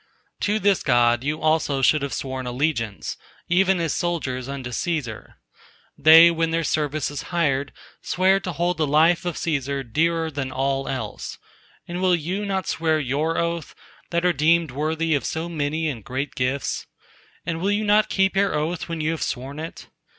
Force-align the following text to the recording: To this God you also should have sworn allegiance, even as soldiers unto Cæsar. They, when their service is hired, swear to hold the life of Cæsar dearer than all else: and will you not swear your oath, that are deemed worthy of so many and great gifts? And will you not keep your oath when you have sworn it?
To 0.39 0.57
this 0.57 0.81
God 0.81 1.23
you 1.23 1.39
also 1.43 1.83
should 1.83 2.01
have 2.01 2.11
sworn 2.11 2.47
allegiance, 2.47 3.17
even 3.47 3.79
as 3.79 3.93
soldiers 3.93 4.49
unto 4.49 4.71
Cæsar. 4.71 5.35
They, 5.95 6.31
when 6.31 6.49
their 6.49 6.63
service 6.63 7.11
is 7.11 7.21
hired, 7.29 7.71
swear 8.01 8.39
to 8.39 8.51
hold 8.53 8.77
the 8.77 8.87
life 8.87 9.25
of 9.25 9.35
Cæsar 9.35 9.85
dearer 9.93 10.31
than 10.31 10.51
all 10.51 10.87
else: 10.87 11.37
and 11.87 12.01
will 12.01 12.15
you 12.15 12.47
not 12.47 12.65
swear 12.65 12.99
your 12.99 13.37
oath, 13.37 13.75
that 14.09 14.25
are 14.25 14.33
deemed 14.33 14.71
worthy 14.71 15.13
of 15.13 15.23
so 15.23 15.47
many 15.47 15.87
and 15.87 16.03
great 16.03 16.33
gifts? 16.33 16.87
And 17.45 17.61
will 17.61 17.69
you 17.69 17.83
not 17.83 18.09
keep 18.09 18.35
your 18.35 18.55
oath 18.55 18.89
when 18.89 19.01
you 19.01 19.11
have 19.11 19.21
sworn 19.21 19.59
it? 19.59 19.87